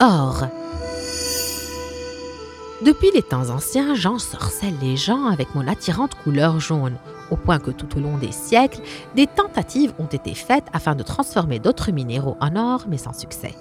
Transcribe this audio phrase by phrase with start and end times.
[0.00, 0.46] or.
[2.84, 6.96] Depuis les temps anciens, j'ensorcelle les gens avec mon attirante couleur jaune,
[7.30, 8.80] au point que tout au long des siècles,
[9.14, 13.54] des tentatives ont été faites afin de transformer d'autres minéraux en or, mais sans succès.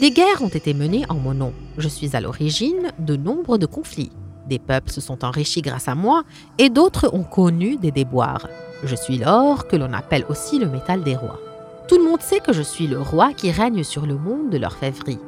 [0.00, 1.54] Des guerres ont été menées en mon nom.
[1.78, 4.12] Je suis à l'origine de nombre de conflits.
[4.46, 6.24] Des peuples se sont enrichis grâce à moi
[6.58, 8.46] et d'autres ont connu des déboires.
[8.84, 11.40] Je suis l'or que l'on appelle aussi le métal des rois.
[11.88, 14.58] Tout le monde sait que je suis le roi qui règne sur le monde de
[14.58, 15.20] l'orfèvrerie.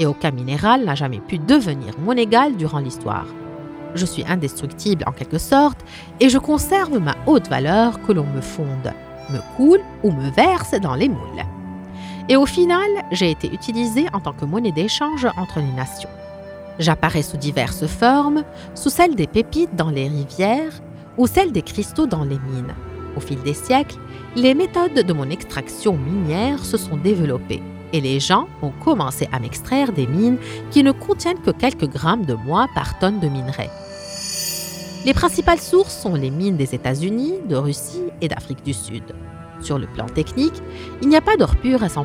[0.00, 3.26] Et aucun minéral n'a jamais pu devenir mon égal durant l'histoire.
[3.94, 5.78] Je suis indestructible en quelque sorte
[6.18, 8.92] et je conserve ma haute valeur que l'on me fonde,
[9.30, 11.44] me coule ou me verse dans les moules.
[12.28, 16.10] Et au final, j'ai été utilisé en tant que monnaie d'échange entre les nations.
[16.80, 18.42] J'apparais sous diverses formes,
[18.74, 20.80] sous celle des pépites dans les rivières
[21.18, 22.74] ou celle des cristaux dans les mines.
[23.16, 23.96] Au fil des siècles,
[24.36, 29.40] les méthodes de mon extraction minière se sont développées et les gens ont commencé à
[29.40, 30.38] m'extraire des mines
[30.70, 33.68] qui ne contiennent que quelques grammes de moi par tonne de minerai.
[35.04, 39.02] Les principales sources sont les mines des États-Unis, de Russie et d'Afrique du Sud.
[39.60, 40.62] Sur le plan technique,
[41.02, 42.04] il n'y a pas d'or pur à 100%,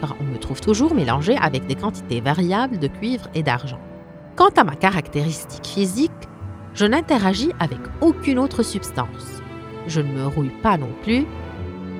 [0.00, 3.80] car on me trouve toujours mélangé avec des quantités variables de cuivre et d'argent.
[4.34, 6.10] Quant à ma caractéristique physique,
[6.74, 9.40] je n'interagis avec aucune autre substance.
[9.86, 11.24] Je ne me rouille pas non plus,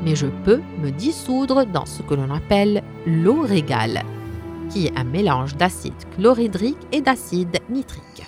[0.05, 4.03] mais je peux me dissoudre dans ce que l'on appelle l'eau régale,
[4.71, 8.25] qui est un mélange d'acide chlorhydrique et d'acide nitrique.